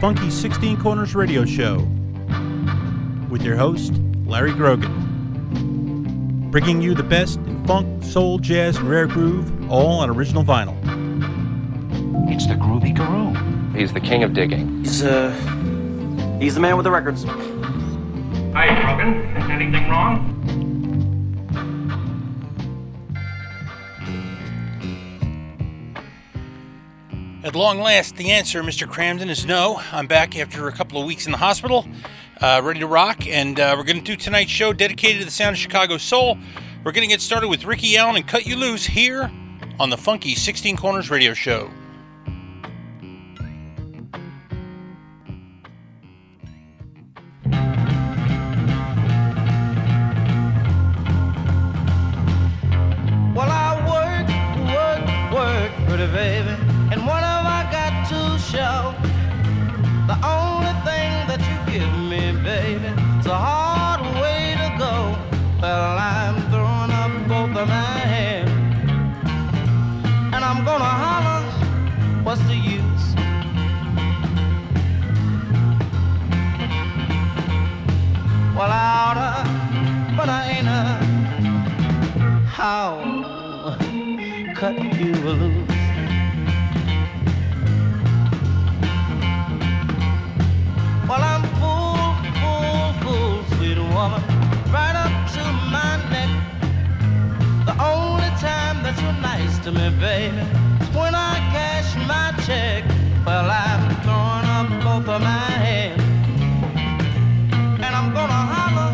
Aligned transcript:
Funky 0.00 0.30
16 0.30 0.80
Corners 0.80 1.14
Radio 1.14 1.44
Show 1.44 1.86
with 3.28 3.42
your 3.42 3.54
host, 3.54 3.92
Larry 4.24 4.52
Grogan. 4.52 6.48
Bringing 6.50 6.80
you 6.80 6.94
the 6.94 7.02
best 7.02 7.36
in 7.40 7.62
funk, 7.66 8.02
soul, 8.02 8.38
jazz, 8.38 8.78
and 8.78 8.88
rare 8.88 9.06
groove, 9.06 9.70
all 9.70 10.00
on 10.00 10.08
original 10.08 10.42
vinyl. 10.42 10.74
It's 12.34 12.46
the 12.46 12.54
Groovy 12.54 12.96
Guru. 12.96 13.78
He's 13.78 13.92
the 13.92 14.00
king 14.00 14.22
of 14.22 14.32
digging. 14.32 14.78
He's, 14.78 15.02
uh, 15.02 15.30
he's 16.40 16.54
the 16.54 16.60
man 16.60 16.78
with 16.78 16.84
the 16.84 16.90
records. 16.90 17.24
Hi, 18.54 18.80
Grogan. 18.80 19.20
Anything 19.50 19.86
wrong? 19.90 20.39
At 27.50 27.56
long 27.56 27.80
last, 27.80 28.14
the 28.14 28.30
answer, 28.30 28.62
Mr. 28.62 28.86
Kramden, 28.86 29.28
is 29.28 29.44
no. 29.44 29.82
I'm 29.90 30.06
back 30.06 30.38
after 30.38 30.68
a 30.68 30.72
couple 30.72 31.00
of 31.00 31.04
weeks 31.04 31.26
in 31.26 31.32
the 31.32 31.38
hospital, 31.38 31.84
uh, 32.40 32.60
ready 32.62 32.78
to 32.78 32.86
rock, 32.86 33.26
and 33.26 33.58
uh, 33.58 33.74
we're 33.76 33.82
going 33.82 33.96
to 33.96 34.04
do 34.04 34.14
tonight's 34.14 34.52
show 34.52 34.72
dedicated 34.72 35.18
to 35.18 35.24
the 35.24 35.32
sound 35.32 35.54
of 35.54 35.58
Chicago 35.58 35.98
soul. 35.98 36.38
We're 36.84 36.92
going 36.92 37.02
to 37.02 37.12
get 37.12 37.20
started 37.20 37.48
with 37.48 37.64
Ricky 37.64 37.96
Allen 37.96 38.14
and 38.14 38.28
Cut 38.28 38.46
You 38.46 38.54
Loose 38.54 38.86
here 38.86 39.32
on 39.80 39.90
the 39.90 39.96
Funky 39.96 40.36
16 40.36 40.76
Corners 40.76 41.10
Radio 41.10 41.34
Show. 41.34 41.68
Nice 99.20 99.58
to 99.60 99.70
me, 99.72 99.90
baby, 100.00 100.36
when 100.96 101.14
I 101.14 101.38
cash 101.52 101.94
my 102.08 102.32
check. 102.46 102.84
Well, 103.26 103.50
I'm 103.50 103.82
throwing 104.02 104.46
up 104.56 104.68
both 104.82 105.08
of 105.14 105.20
my 105.22 105.50
hands, 105.66 106.02
and 107.84 107.92
I'm 107.98 108.12
gonna 108.14 108.42
holler, 108.52 108.92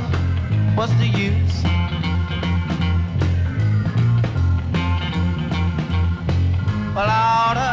what's 0.74 0.92
the 0.94 1.06
use? 1.06 1.62
Well, 6.94 7.08
I 7.08 7.20
oughta, 7.42 7.70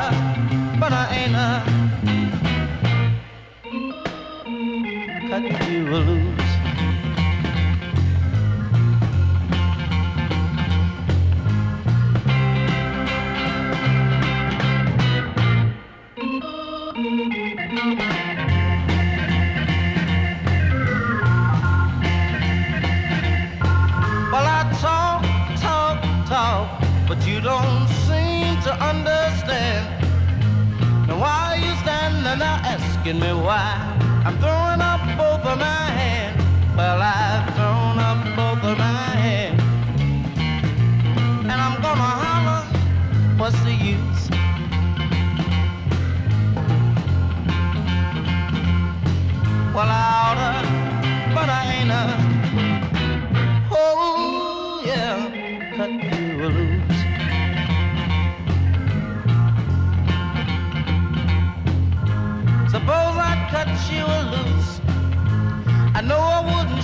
but 0.80 0.92
I 0.94 1.06
ain't 1.20 1.36
a 1.36 1.50
cut 5.30 5.44
you 5.72 5.82
loose. 5.88 6.23
Standing 32.34 32.40
there 32.40 32.74
asking 32.74 33.20
me 33.20 33.34
why? 33.34 33.76
I'm 34.26 34.38
throwing 34.40 34.82
up 34.82 35.02
both 35.18 35.46
of 35.46 35.60
my 35.60 35.86
hands. 36.00 36.42
Well, 36.76 37.02
I've 37.02 37.54
thrown 37.56 38.00
up 38.00 38.24
both 38.36 38.64
of 38.72 38.78
my 38.78 39.08
hands. 39.26 39.62
And 41.44 41.52
I'm 41.52 41.82
gonna 41.82 42.12
holler, 42.24 42.64
what's 43.38 43.60
the 43.64 43.74
use? 43.74 44.30
Well, 49.76 49.90
I 49.90 50.04
oughta, 50.26 50.53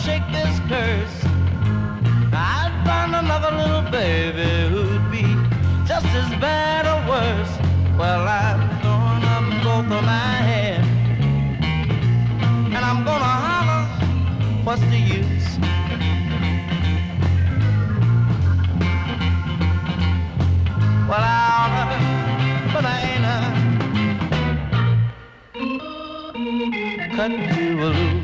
shake 0.09 0.27
this 0.31 0.55
curse. 0.71 1.17
I'd 2.33 2.73
find 2.85 3.11
another 3.23 3.51
little 3.61 3.85
baby 3.91 4.49
who'd 4.71 5.05
be 5.11 5.25
just 5.91 6.09
as 6.21 6.29
bad 6.45 6.83
or 6.93 6.99
worse. 7.11 7.53
Well, 7.99 8.23
I'm 8.41 8.59
throwing 8.81 9.23
up 9.35 9.45
both 9.65 9.89
of 9.97 10.03
my 10.15 10.33
hands. 10.49 10.89
And 12.75 12.83
I'm 12.89 12.99
gonna 13.09 13.35
holler, 13.45 13.83
what's 14.65 14.85
the 14.93 15.01
use? 15.19 15.49
Well, 21.09 21.23
I 21.33 21.39
oughta, 21.59 21.85
but 22.73 22.83
I 22.93 22.97
ain't 23.11 23.25
a 23.33 23.39
cut 27.15 27.31
you 27.57 27.69
loose. 27.81 28.18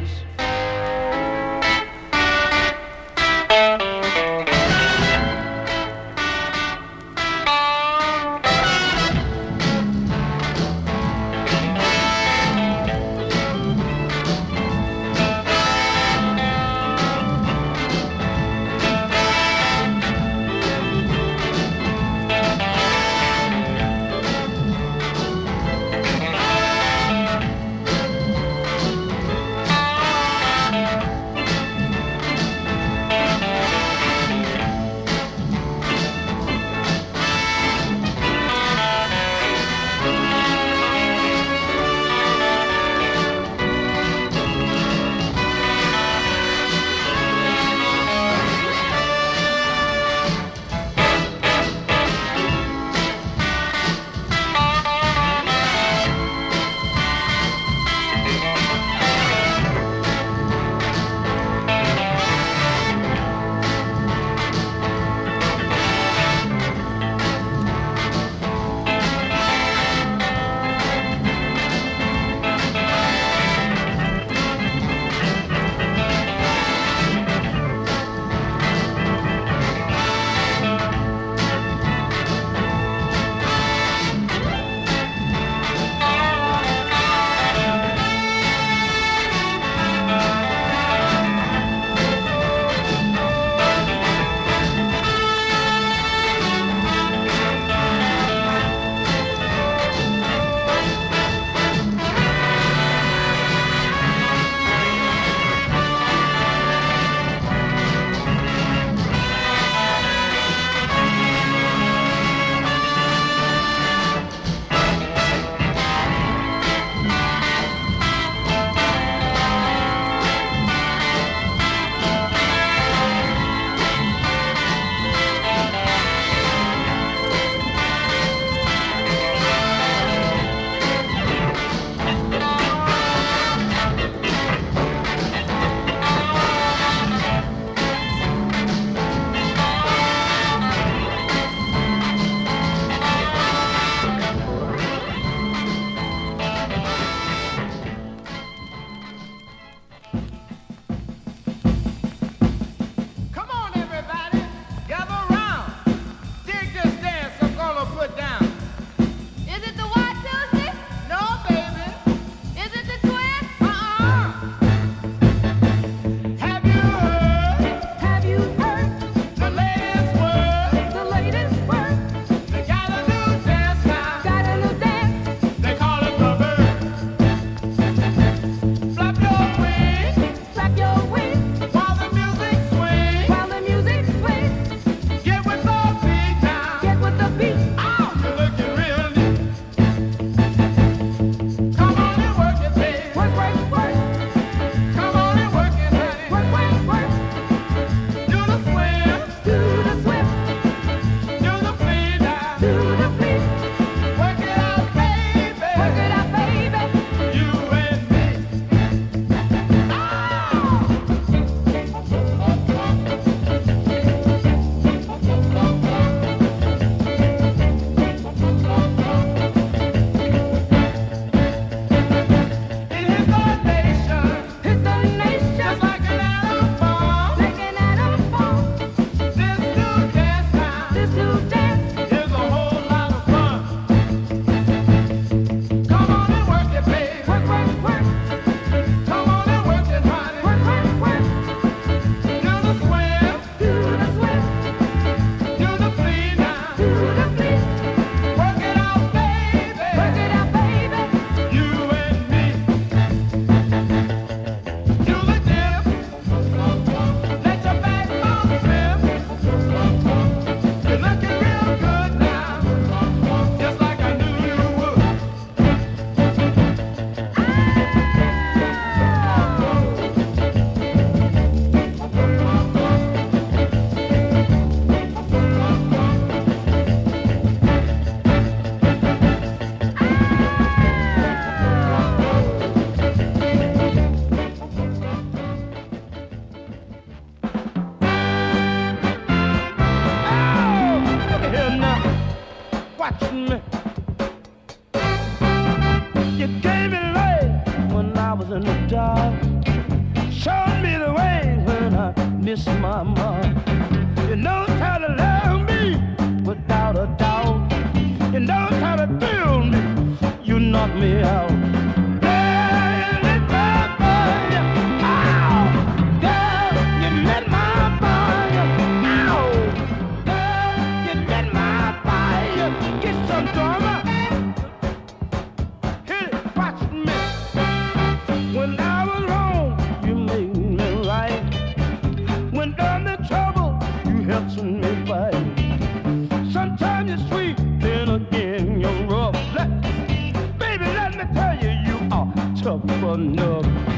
Are 342.75 342.87
tough 342.87 343.19
enough. 343.19 343.94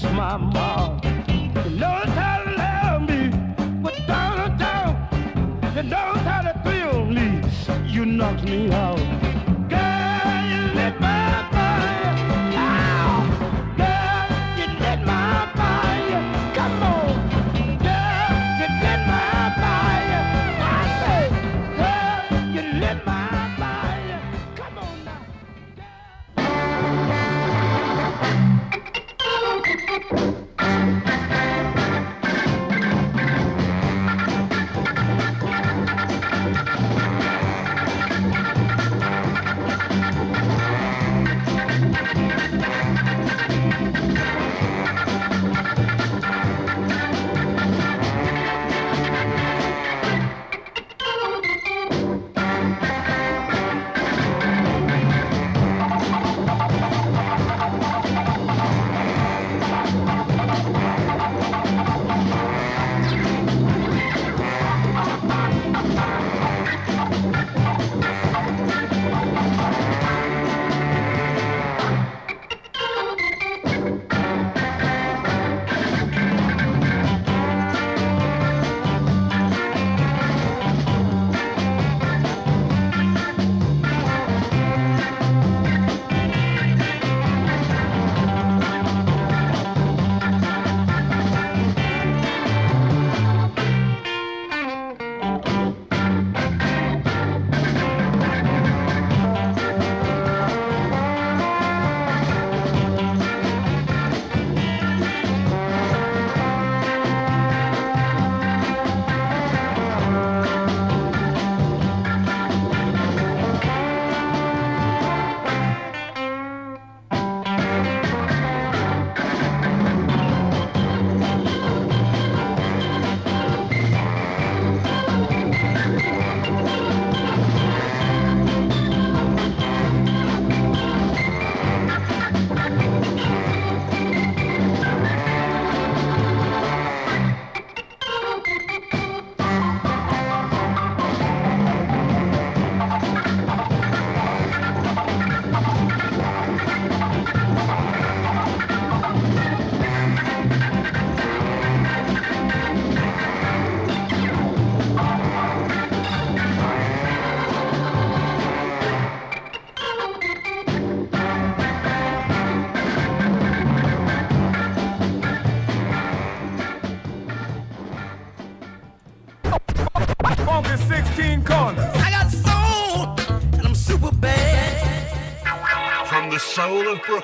Missed 0.00 0.14
my 0.14 0.36
mom. 0.36 1.00
You 1.28 1.70
know 1.70 1.86
how 1.86 2.44
to 2.44 2.50
love 2.56 3.02
me 3.08 3.30
without 3.82 4.46
a 4.46 4.56
doubt. 4.56 5.74
You 5.74 5.82
know 5.82 5.96
how 5.96 6.42
to 6.42 6.60
thrill 6.62 7.04
me. 7.06 7.42
You 7.84 8.06
knocked 8.06 8.44
me 8.44 8.70
out. 8.70 9.17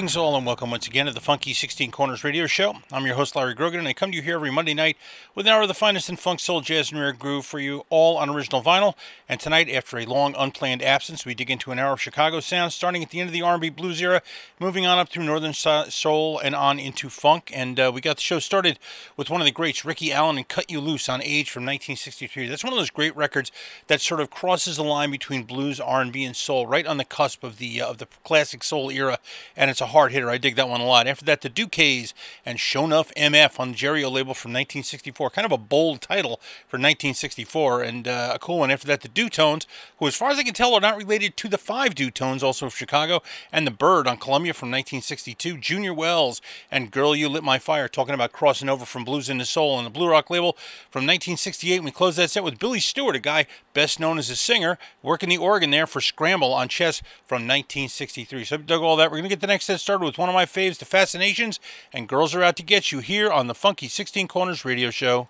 Greetings, 0.00 0.16
all, 0.16 0.34
and 0.34 0.46
welcome 0.46 0.70
once 0.70 0.86
again 0.86 1.04
to 1.04 1.12
the 1.12 1.20
Funky 1.20 1.52
16 1.52 1.90
Corners 1.90 2.24
Radio 2.24 2.46
Show. 2.46 2.76
I'm 2.90 3.04
your 3.04 3.16
host, 3.16 3.36
Larry 3.36 3.52
Grogan, 3.52 3.80
and 3.80 3.86
I 3.86 3.92
come 3.92 4.10
to 4.12 4.16
you 4.16 4.22
here 4.22 4.36
every 4.36 4.50
Monday 4.50 4.72
night 4.72 4.96
with 5.34 5.46
an 5.46 5.52
hour 5.52 5.60
of 5.60 5.68
the 5.68 5.74
finest 5.74 6.08
in 6.08 6.16
funk, 6.16 6.40
soul, 6.40 6.62
jazz, 6.62 6.90
and 6.90 6.98
rare 6.98 7.12
groove 7.12 7.44
for 7.44 7.60
you, 7.60 7.84
all 7.90 8.16
on 8.16 8.30
original 8.30 8.62
vinyl. 8.62 8.94
And 9.28 9.38
tonight, 9.38 9.68
after 9.68 9.98
a 9.98 10.06
long, 10.06 10.34
unplanned 10.38 10.80
absence, 10.80 11.26
we 11.26 11.34
dig 11.34 11.50
into 11.50 11.70
an 11.70 11.78
hour 11.78 11.92
of 11.92 12.00
Chicago 12.00 12.40
sound, 12.40 12.72
starting 12.72 13.02
at 13.02 13.10
the 13.10 13.20
end 13.20 13.28
of 13.28 13.34
the 13.34 13.42
R&B 13.42 13.68
blues 13.68 14.00
era, 14.00 14.22
moving 14.58 14.86
on 14.86 14.98
up 14.98 15.10
through 15.10 15.24
northern 15.24 15.52
soul 15.52 16.38
and 16.38 16.54
on 16.54 16.78
into 16.78 17.10
funk. 17.10 17.50
And 17.54 17.78
uh, 17.78 17.92
we 17.94 18.00
got 18.00 18.16
the 18.16 18.22
show 18.22 18.38
started 18.38 18.78
with 19.18 19.28
one 19.28 19.42
of 19.42 19.44
the 19.44 19.52
greats, 19.52 19.84
Ricky 19.84 20.14
Allen, 20.14 20.38
and 20.38 20.48
"Cut 20.48 20.70
You 20.70 20.80
Loose" 20.80 21.10
on 21.10 21.20
Age 21.20 21.50
from 21.50 21.64
1963. 21.64 22.48
That's 22.48 22.64
one 22.64 22.72
of 22.72 22.78
those 22.78 22.88
great 22.88 23.14
records 23.14 23.52
that 23.88 24.00
sort 24.00 24.22
of 24.22 24.30
crosses 24.30 24.78
the 24.78 24.82
line 24.82 25.10
between 25.10 25.42
blues, 25.42 25.78
R&B, 25.78 26.24
and 26.24 26.34
soul, 26.34 26.66
right 26.66 26.86
on 26.86 26.96
the 26.96 27.04
cusp 27.04 27.44
of 27.44 27.58
the 27.58 27.82
uh, 27.82 27.90
of 27.90 27.98
the 27.98 28.06
classic 28.24 28.64
soul 28.64 28.90
era. 28.90 29.18
And 29.54 29.70
it's 29.70 29.82
a 29.82 29.89
hard 29.90 30.12
hitter. 30.12 30.30
I 30.30 30.38
dig 30.38 30.56
that 30.56 30.68
one 30.68 30.80
a 30.80 30.86
lot. 30.86 31.06
After 31.06 31.24
that, 31.26 31.42
the 31.42 31.50
Duques 31.50 32.12
and 32.44 32.58
Show 32.58 32.84
Enough 32.84 33.12
MF 33.16 33.60
on 33.60 33.70
the 33.70 33.76
Jerry 33.76 34.02
O 34.02 34.10
label 34.10 34.34
from 34.34 34.52
1964. 34.52 35.30
Kind 35.30 35.46
of 35.46 35.52
a 35.52 35.58
bold 35.58 36.00
title 36.00 36.40
for 36.66 36.76
1964, 36.76 37.82
and 37.82 38.08
uh, 38.08 38.32
a 38.34 38.38
cool 38.38 38.58
one. 38.58 38.70
After 38.70 38.86
that, 38.88 39.02
the 39.02 39.08
Dutones, 39.08 39.66
who, 39.98 40.06
as 40.06 40.16
far 40.16 40.30
as 40.30 40.38
I 40.38 40.42
can 40.42 40.54
tell, 40.54 40.74
are 40.74 40.80
not 40.80 40.96
related 40.96 41.36
to 41.36 41.48
the 41.48 41.58
Five 41.58 41.94
Dutones, 41.94 42.42
also 42.42 42.66
of 42.66 42.76
Chicago, 42.76 43.22
and 43.52 43.66
the 43.66 43.70
Bird 43.70 44.06
on 44.06 44.16
Columbia 44.16 44.52
from 44.52 44.68
1962. 44.70 45.58
Junior 45.58 45.94
Wells 45.94 46.40
and 46.70 46.90
Girl 46.90 47.14
You 47.14 47.28
Lit 47.28 47.44
My 47.44 47.58
Fire, 47.58 47.88
talking 47.88 48.14
about 48.14 48.32
crossing 48.32 48.68
over 48.68 48.84
from 48.84 49.04
blues 49.04 49.28
into 49.28 49.44
soul 49.44 49.74
on 49.74 49.84
the 49.84 49.90
Blue 49.90 50.08
Rock 50.08 50.30
label 50.30 50.52
from 50.90 51.02
1968. 51.02 51.82
We 51.82 51.90
close 51.90 52.16
that 52.16 52.30
set 52.30 52.44
with 52.44 52.58
Billy 52.58 52.80
Stewart, 52.80 53.16
a 53.16 53.20
guy 53.20 53.46
best 53.72 54.00
known 54.00 54.18
as 54.18 54.30
a 54.30 54.36
singer, 54.36 54.78
working 55.02 55.28
the 55.28 55.38
organ 55.38 55.70
there 55.70 55.86
for 55.86 56.00
Scramble 56.00 56.52
on 56.52 56.68
Chess 56.68 57.00
from 57.24 57.46
1963. 57.46 58.44
So, 58.44 58.56
dug 58.56 58.82
all 58.82 58.96
that. 58.96 59.10
We're 59.10 59.18
going 59.18 59.24
to 59.24 59.28
get 59.28 59.40
the 59.40 59.46
next 59.46 59.66
set 59.70 59.78
started 59.78 60.04
with 60.04 60.18
one 60.18 60.28
of 60.28 60.34
my 60.34 60.46
faves, 60.46 60.78
The 60.78 60.84
Fascinations, 60.84 61.60
and 61.92 62.08
Girls 62.08 62.34
Are 62.34 62.42
Out 62.42 62.56
to 62.56 62.64
Get 62.64 62.90
You 62.90 62.98
here 62.98 63.30
on 63.30 63.46
the 63.46 63.54
Funky 63.54 63.86
16 63.86 64.26
Corners 64.26 64.64
radio 64.64 64.90
show. 64.90 65.28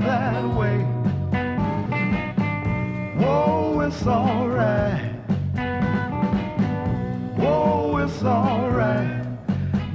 that 0.00 0.44
way. 0.56 0.78
Whoa, 3.22 3.80
it's 3.80 4.06
alright. 4.06 5.12
Whoa, 7.36 7.96
it's 7.98 8.22
alright. 8.22 9.24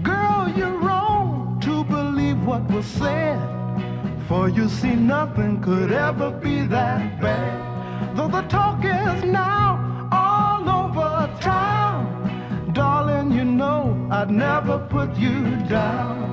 Girl, 0.03 0.53
you're 0.55 0.77
wrong 0.77 1.59
to 1.61 1.83
believe 1.83 2.41
what 2.45 2.63
was 2.71 2.85
said. 2.85 3.39
For 4.27 4.49
you 4.49 4.69
see, 4.69 4.95
nothing 4.95 5.61
could 5.61 5.91
ever 5.91 6.31
be 6.31 6.65
that 6.67 7.21
bad. 7.21 8.15
Though 8.15 8.27
the 8.27 8.41
talk 8.43 8.83
is 8.83 9.23
now 9.23 10.09
all 10.11 10.69
over 10.69 11.29
town. 11.41 12.71
Darling, 12.73 13.31
you 13.31 13.43
know 13.43 14.07
I'd 14.11 14.31
never 14.31 14.79
put 14.89 15.15
you 15.17 15.55
down. 15.67 16.31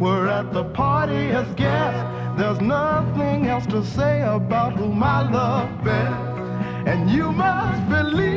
We're 0.00 0.28
at 0.28 0.52
the 0.52 0.62
party 0.62 1.32
as 1.32 1.52
guests. 1.54 2.04
There's 2.38 2.60
nothing 2.60 3.46
else 3.48 3.66
to 3.66 3.84
say 3.84 4.22
about 4.22 4.74
whom 4.74 5.02
I 5.02 5.28
love 5.28 5.84
best. 5.84 6.38
And 6.86 7.10
you 7.10 7.32
must 7.32 7.88
believe 7.88 8.28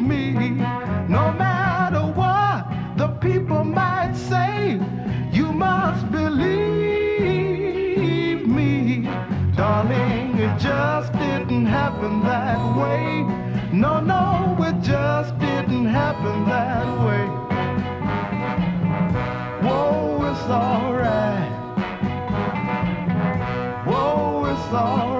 me. 0.00 0.50
No 1.08 1.32
matter 1.32 2.02
what 2.02 2.68
the 2.96 3.08
people 3.20 3.64
might 3.64 4.14
say, 4.14 4.78
you 5.32 5.52
must 5.52 6.08
believe 6.12 6.46
me. 8.46 9.08
Darling, 9.56 10.38
it 10.38 10.56
just 10.60 11.12
didn't 11.14 11.66
happen 11.66 12.22
that 12.22 12.60
way. 12.78 13.24
No, 13.72 13.98
no, 13.98 14.56
it 14.60 14.80
just 14.82 15.36
didn't 15.40 15.86
happen 15.86 16.44
that 16.44 16.86
way 17.04 17.43
it's 20.44 20.50
alright. 20.50 21.52
Whoa, 23.86 24.44
it's 24.44 24.74
alright. 24.74 25.13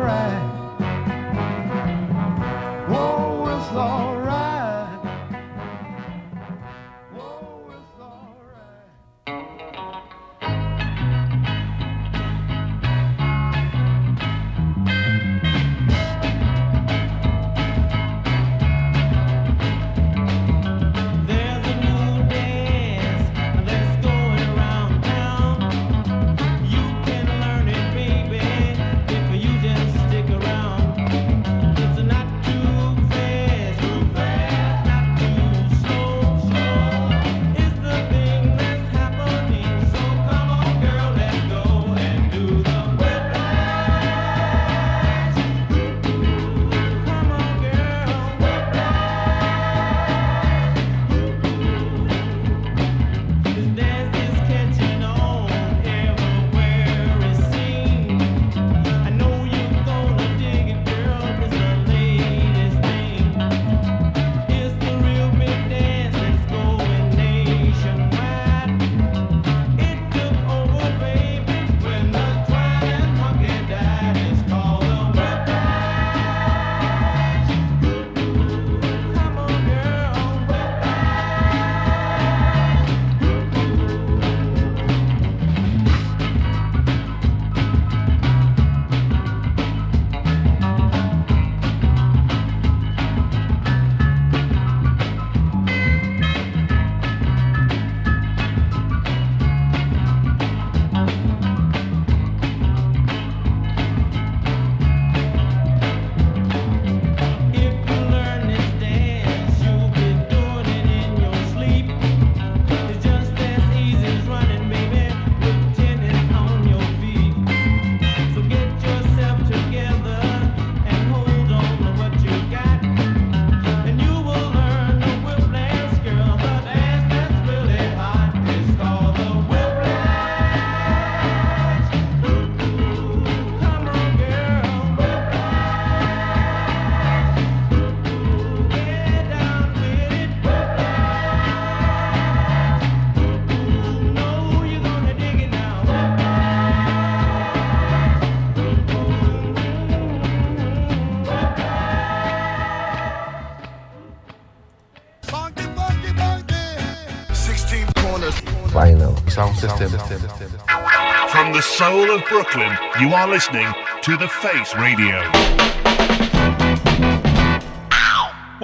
From 161.34 161.52
the 161.52 161.62
soul 161.62 162.12
of 162.12 162.24
Brooklyn, 162.28 162.70
you 163.00 163.12
are 163.12 163.26
listening 163.26 163.66
to 164.02 164.16
The 164.16 164.28
Face 164.28 164.72
Radio. 164.76 165.73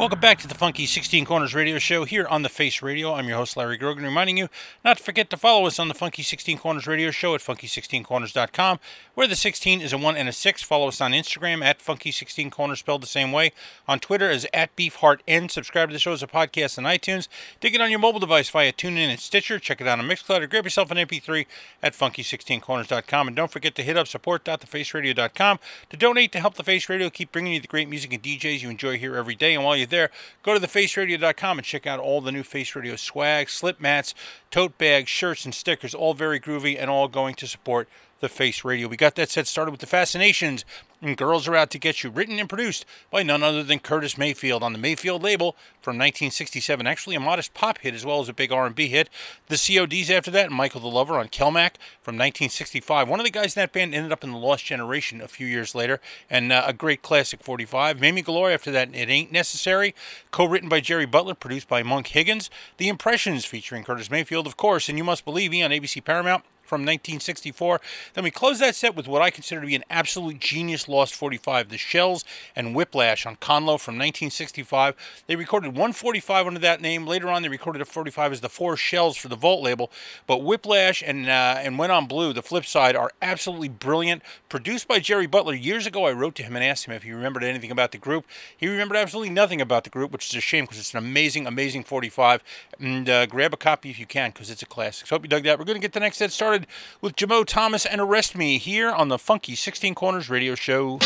Welcome 0.00 0.18
back 0.20 0.38
to 0.38 0.48
the 0.48 0.54
Funky 0.54 0.86
16 0.86 1.26
Corners 1.26 1.54
Radio 1.54 1.78
Show 1.78 2.06
here 2.06 2.26
on 2.26 2.40
the 2.40 2.48
Face 2.48 2.80
Radio. 2.80 3.12
I'm 3.12 3.28
your 3.28 3.36
host, 3.36 3.54
Larry 3.54 3.76
Grogan, 3.76 4.02
reminding 4.02 4.38
you 4.38 4.48
not 4.82 4.96
to 4.96 5.02
forget 5.02 5.28
to 5.28 5.36
follow 5.36 5.66
us 5.66 5.78
on 5.78 5.88
the 5.88 5.94
Funky 5.94 6.22
16 6.22 6.56
Corners 6.56 6.86
Radio 6.86 7.10
Show 7.10 7.34
at 7.34 7.42
funky16corners.com, 7.42 8.80
where 9.12 9.26
the 9.26 9.36
16 9.36 9.82
is 9.82 9.92
a 9.92 9.98
1 9.98 10.16
and 10.16 10.26
a 10.26 10.32
6. 10.32 10.62
Follow 10.62 10.88
us 10.88 11.02
on 11.02 11.12
Instagram 11.12 11.62
at 11.62 11.80
Funky16Corners, 11.80 12.78
spelled 12.78 13.02
the 13.02 13.06
same 13.06 13.30
way. 13.30 13.52
On 13.86 14.00
Twitter 14.00 14.30
as 14.30 14.46
at 14.54 14.74
BeefHeartN. 14.74 15.50
Subscribe 15.50 15.90
to 15.90 15.92
the 15.92 15.98
show 15.98 16.14
as 16.14 16.22
a 16.22 16.26
podcast 16.26 16.78
on 16.78 16.84
iTunes. 16.84 17.28
Dig 17.60 17.74
it 17.74 17.82
on 17.82 17.90
your 17.90 18.00
mobile 18.00 18.20
device 18.20 18.48
via 18.48 18.72
TuneIn 18.72 19.10
and 19.10 19.20
Stitcher. 19.20 19.58
Check 19.58 19.82
it 19.82 19.86
out 19.86 19.98
on 19.98 20.08
Mixcloud 20.08 20.40
or 20.40 20.46
grab 20.46 20.64
yourself 20.64 20.90
an 20.90 20.96
MP3 20.96 21.44
at 21.82 21.92
Funky16Corners.com. 21.92 23.26
And 23.26 23.36
don't 23.36 23.52
forget 23.52 23.74
to 23.74 23.82
hit 23.82 23.98
up 23.98 24.08
support.thefaceradio.com 24.08 25.58
to 25.90 25.96
donate 25.98 26.32
to 26.32 26.40
help 26.40 26.54
the 26.54 26.64
Face 26.64 26.88
Radio 26.88 27.10
keep 27.10 27.32
bringing 27.32 27.52
you 27.52 27.60
the 27.60 27.68
great 27.68 27.90
music 27.90 28.14
and 28.14 28.22
DJs 28.22 28.62
you 28.62 28.70
enjoy 28.70 28.96
here 28.96 29.14
every 29.16 29.34
day. 29.34 29.54
And 29.54 29.62
while 29.62 29.76
there, 29.90 30.10
go 30.42 30.58
to 30.58 30.66
thefaceradio.com 30.66 31.58
and 31.58 31.66
check 31.66 31.86
out 31.86 32.00
all 32.00 32.20
the 32.20 32.32
new 32.32 32.42
Face 32.42 32.74
Radio 32.74 32.96
swag, 32.96 33.48
slip 33.48 33.80
mats, 33.80 34.14
tote 34.50 34.78
bags, 34.78 35.08
shirts, 35.08 35.44
and 35.44 35.54
stickers, 35.54 35.94
all 35.94 36.14
very 36.14 36.40
groovy 36.40 36.76
and 36.80 36.90
all 36.90 37.08
going 37.08 37.34
to 37.36 37.46
support 37.46 37.88
the 38.20 38.28
Face 38.28 38.64
Radio. 38.64 38.88
We 38.88 38.96
got 38.96 39.14
that 39.16 39.30
set 39.30 39.46
started 39.46 39.70
with 39.70 39.80
the 39.80 39.86
Fascinations 39.86 40.64
and 41.02 41.16
Girls 41.16 41.48
Are 41.48 41.56
Out 41.56 41.70
to 41.70 41.78
Get 41.78 42.04
You, 42.04 42.10
written 42.10 42.38
and 42.38 42.48
produced 42.48 42.84
by 43.10 43.22
none 43.22 43.42
other 43.42 43.62
than 43.62 43.78
Curtis 43.78 44.18
Mayfield 44.18 44.62
on 44.62 44.72
the 44.72 44.78
Mayfield 44.78 45.22
label 45.22 45.56
from 45.80 45.96
1967. 45.96 46.86
Actually, 46.86 47.16
a 47.16 47.20
modest 47.20 47.54
pop 47.54 47.78
hit 47.78 47.94
as 47.94 48.04
well 48.04 48.20
as 48.20 48.28
a 48.28 48.34
big 48.34 48.52
R&B 48.52 48.88
hit. 48.88 49.08
The 49.48 49.56
CODs 49.56 50.10
after 50.10 50.30
that, 50.32 50.46
and 50.46 50.54
Michael 50.54 50.80
the 50.80 50.88
Lover 50.88 51.18
on 51.18 51.28
Kellmac 51.28 51.76
from 52.02 52.16
1965. 52.16 53.08
One 53.08 53.18
of 53.18 53.24
the 53.24 53.30
guys 53.30 53.56
in 53.56 53.60
that 53.60 53.72
band 53.72 53.94
ended 53.94 54.12
up 54.12 54.22
in 54.22 54.32
the 54.32 54.38
Lost 54.38 54.66
Generation 54.66 55.22
a 55.22 55.28
few 55.28 55.46
years 55.46 55.74
later, 55.74 56.00
and 56.28 56.52
uh, 56.52 56.64
a 56.66 56.74
great 56.74 57.00
classic 57.00 57.42
45. 57.42 57.98
Mamie 57.98 58.22
Galore 58.22 58.50
after 58.50 58.70
that, 58.70 58.94
It 58.94 59.08
Ain't 59.08 59.32
Necessary, 59.32 59.94
co-written 60.30 60.68
by 60.68 60.80
Jerry 60.80 61.06
Butler, 61.06 61.34
produced 61.34 61.68
by 61.68 61.82
Monk 61.82 62.08
Higgins. 62.08 62.50
The 62.76 62.88
Impressions 62.88 63.46
featuring 63.46 63.84
Curtis 63.84 64.10
Mayfield, 64.10 64.46
of 64.46 64.58
course, 64.58 64.88
and 64.88 64.98
You 64.98 65.04
Must 65.04 65.24
Believe 65.24 65.52
Me 65.52 65.62
on 65.62 65.70
ABC 65.70 66.04
Paramount 66.04 66.44
from 66.70 66.82
1964. 66.82 67.80
Then 68.14 68.22
we 68.22 68.30
close 68.30 68.60
that 68.60 68.76
set 68.76 68.94
with 68.94 69.08
what 69.08 69.20
I 69.20 69.30
consider 69.30 69.60
to 69.60 69.66
be 69.66 69.74
an 69.74 69.84
absolute 69.90 70.38
genius 70.38 70.88
Lost 70.88 71.16
45, 71.16 71.68
The 71.68 71.76
Shells 71.76 72.24
and 72.54 72.76
Whiplash 72.76 73.26
on 73.26 73.36
Conlo 73.36 73.78
from 73.78 73.98
1965. 73.98 74.94
They 75.26 75.34
recorded 75.34 75.70
145 75.70 76.46
under 76.46 76.60
that 76.60 76.80
name. 76.80 77.08
Later 77.08 77.28
on, 77.28 77.42
they 77.42 77.48
recorded 77.48 77.82
a 77.82 77.84
45 77.84 78.32
as 78.32 78.40
the 78.40 78.48
Four 78.48 78.76
Shells 78.76 79.16
for 79.16 79.26
the 79.26 79.34
Vault 79.34 79.64
label. 79.64 79.90
But 80.28 80.44
Whiplash 80.44 81.02
and 81.04 81.28
uh, 81.28 81.56
and 81.58 81.76
Went 81.76 81.90
on 81.90 82.06
Blue, 82.06 82.32
the 82.32 82.42
flip 82.42 82.64
side, 82.64 82.94
are 82.94 83.10
absolutely 83.20 83.68
brilliant. 83.68 84.22
Produced 84.48 84.86
by 84.86 85.00
Jerry 85.00 85.26
Butler. 85.26 85.54
Years 85.54 85.86
ago, 85.86 86.06
I 86.06 86.12
wrote 86.12 86.36
to 86.36 86.44
him 86.44 86.54
and 86.54 86.64
asked 86.64 86.86
him 86.86 86.94
if 86.94 87.02
he 87.02 87.12
remembered 87.12 87.42
anything 87.42 87.72
about 87.72 87.90
the 87.90 87.98
group. 87.98 88.26
He 88.56 88.68
remembered 88.68 88.96
absolutely 88.96 89.34
nothing 89.34 89.60
about 89.60 89.82
the 89.82 89.90
group, 89.90 90.12
which 90.12 90.28
is 90.28 90.36
a 90.36 90.40
shame 90.40 90.64
because 90.64 90.78
it's 90.78 90.94
an 90.94 90.98
amazing, 90.98 91.48
amazing 91.48 91.82
45. 91.82 92.44
And 92.78 93.10
uh, 93.10 93.26
grab 93.26 93.52
a 93.52 93.56
copy 93.56 93.90
if 93.90 93.98
you 93.98 94.06
can 94.06 94.30
because 94.30 94.50
it's 94.50 94.62
a 94.62 94.66
classic. 94.66 95.08
So 95.08 95.16
hope 95.16 95.24
you 95.24 95.28
dug 95.28 95.42
that. 95.42 95.58
We're 95.58 95.64
going 95.64 95.80
to 95.80 95.82
get 95.82 95.94
the 95.94 96.00
next 96.00 96.18
set 96.18 96.30
started 96.30 96.59
with 97.00 97.16
Jamo 97.16 97.44
Thomas 97.44 97.86
and 97.86 98.00
Arrest 98.00 98.36
Me 98.36 98.58
here 98.58 98.90
on 98.90 99.08
the 99.08 99.18
Funky 99.18 99.54
16 99.54 99.94
Corners 99.94 100.28
Radio 100.30 100.54
Show. 100.54 100.98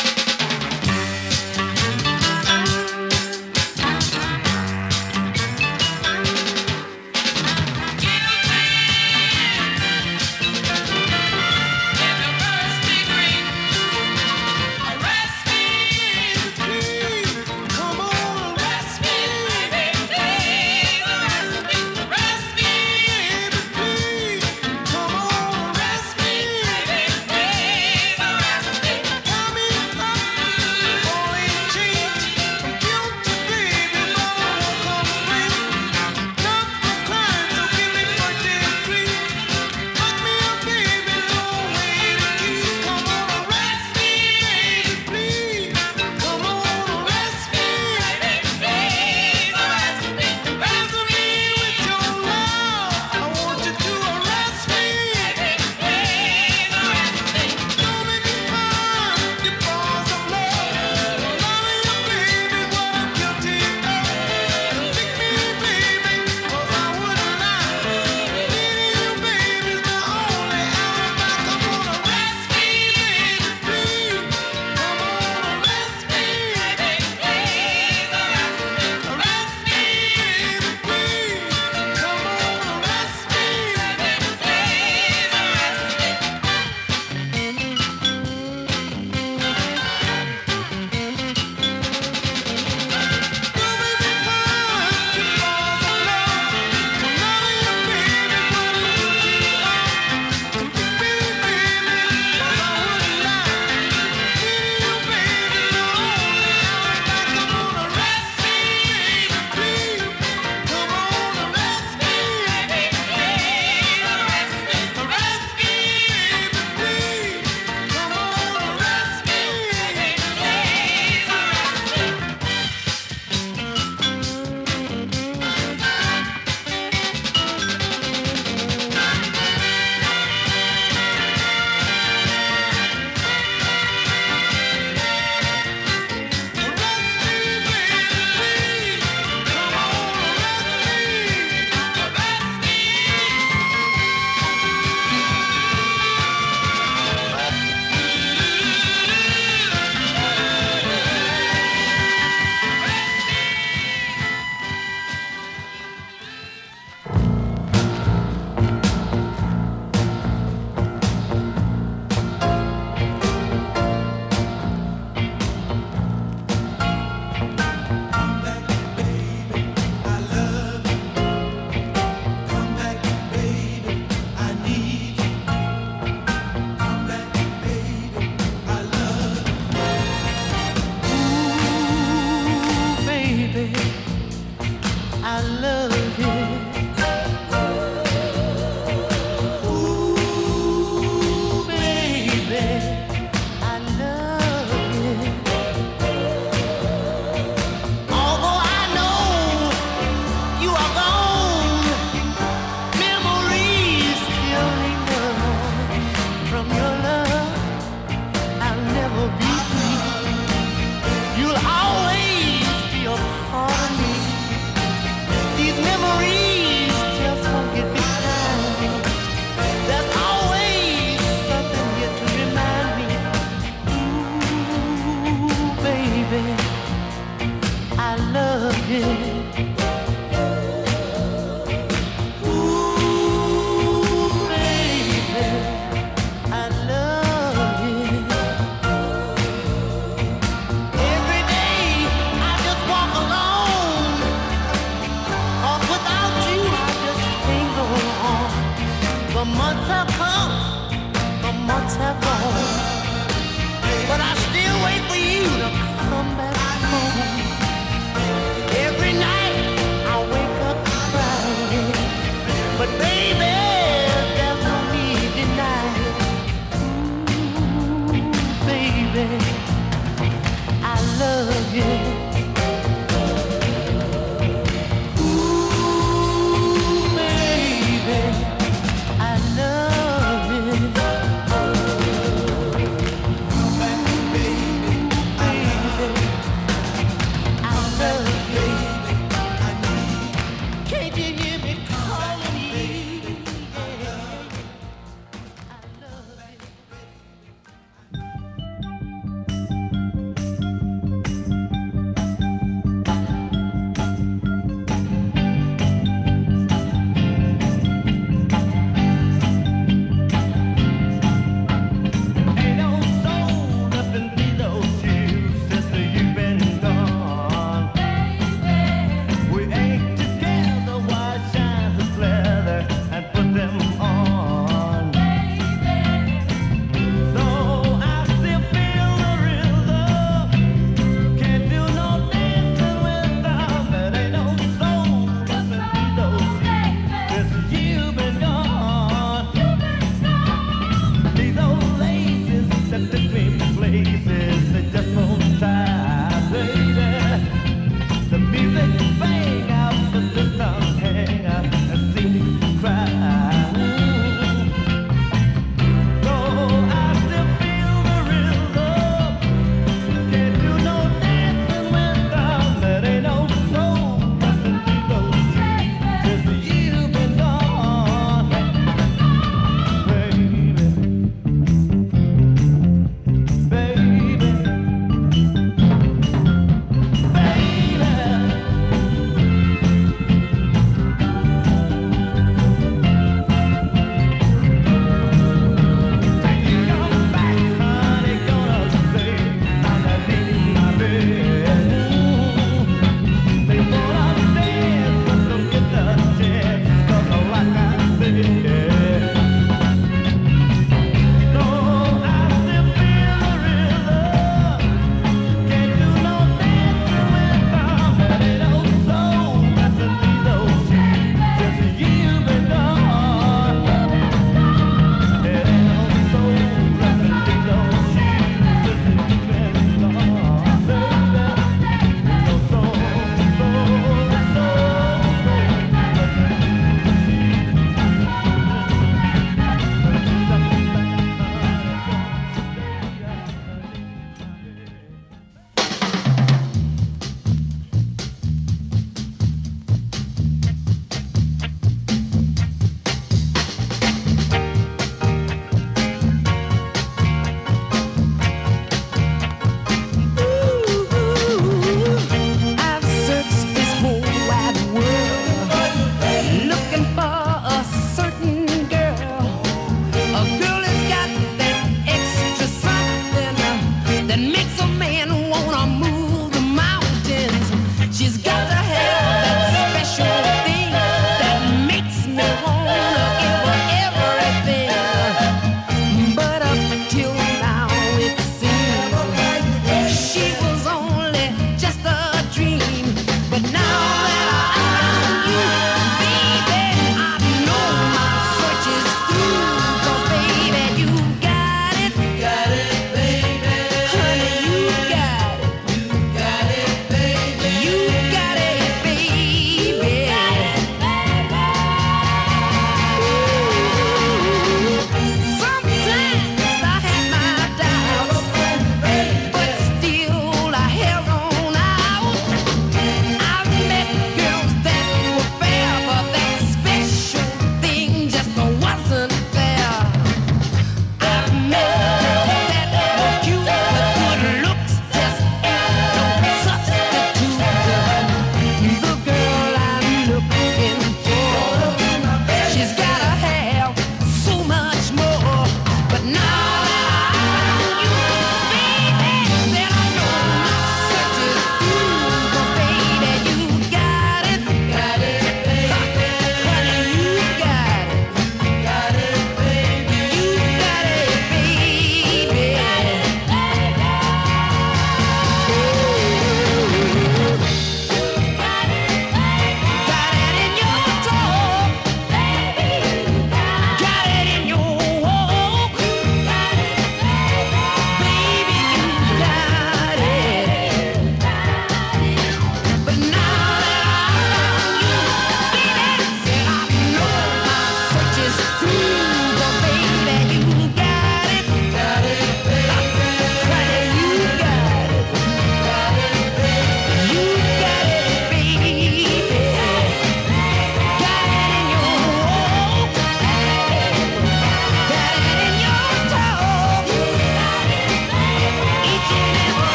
head. 228.84 229.83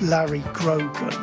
Larry 0.00 0.42
Grogan, 0.52 1.14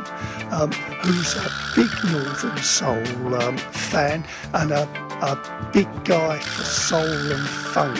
um, 0.51 0.71
who's 1.01 1.36
a 1.36 1.51
big 1.75 1.89
Northern 2.11 2.57
Soul 2.57 3.36
um, 3.36 3.57
fan 3.57 4.25
and 4.53 4.71
a, 4.71 4.84
a 5.21 5.69
big 5.73 5.88
guy 6.05 6.39
for 6.39 6.63
soul 6.63 7.01
and 7.01 7.47
funk, 7.47 7.99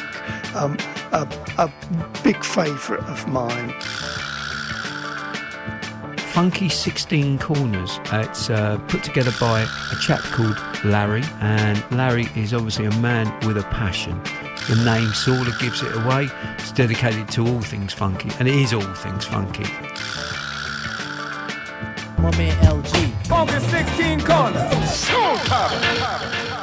um, 0.56 0.78
a, 1.12 1.28
a 1.58 1.72
big 2.24 2.44
favourite 2.44 3.04
of 3.04 3.28
mine. 3.28 3.74
Funky 6.38 6.70
16 6.70 7.40
Corners. 7.40 8.00
It's 8.14 8.52
uh, 8.52 8.78
put 8.88 9.04
together 9.04 9.32
by 9.40 9.62
a 9.62 9.96
chap 10.00 10.20
called 10.20 10.56
Larry, 10.86 11.24
and 11.42 11.84
Larry 11.92 12.28
is 12.36 12.54
obviously 12.54 12.86
a 12.86 12.96
man 12.98 13.26
with 13.48 13.58
a 13.58 13.64
passion. 13.64 14.22
The 14.70 14.76
name 14.86 15.14
sort 15.14 15.48
of 15.48 15.58
gives 15.60 15.82
it 15.82 15.96
away. 15.96 16.28
It's 16.60 16.72
dedicated 16.72 17.30
to 17.30 17.48
all 17.48 17.62
things 17.62 17.94
funky, 17.94 18.30
and 18.38 18.48
it 18.48 18.54
is 18.54 18.72
all 18.72 18.82
things 18.82 19.26
funky. 19.26 19.64
My 22.18 22.32
man 22.38 22.56
LG. 22.66 23.12
Funky 23.28 23.60
16 23.60 24.22
corners. 24.22 24.64
Showtime. 25.06 26.57